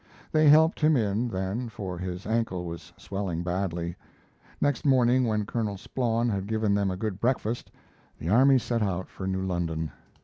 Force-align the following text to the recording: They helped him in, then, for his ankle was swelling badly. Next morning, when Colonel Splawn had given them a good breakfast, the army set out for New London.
They 0.31 0.49
helped 0.49 0.79
him 0.79 0.97
in, 0.97 1.27
then, 1.27 1.69
for 1.69 1.99
his 1.99 2.25
ankle 2.25 2.65
was 2.65 2.91
swelling 2.97 3.43
badly. 3.43 3.95
Next 4.59 4.83
morning, 4.83 5.27
when 5.27 5.45
Colonel 5.45 5.77
Splawn 5.77 6.27
had 6.27 6.47
given 6.47 6.73
them 6.73 6.89
a 6.89 6.97
good 6.97 7.19
breakfast, 7.19 7.69
the 8.17 8.27
army 8.27 8.57
set 8.57 8.81
out 8.81 9.09
for 9.09 9.27
New 9.27 9.43
London. 9.45 9.91